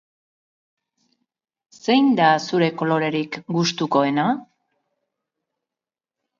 Zein 1.83 2.09
da 2.21 2.31
zure 2.47 2.71
kolorerik 2.81 3.39
gustukoena? 3.59 4.27